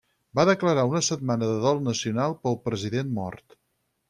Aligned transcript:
Va 0.37 0.45
declarar 0.49 0.85
una 0.91 1.01
setmana 1.07 1.49
de 1.51 1.59
dol 1.67 1.83
nacional 1.89 2.35
pel 2.47 2.61
president 2.67 3.15
mort. 3.21 3.61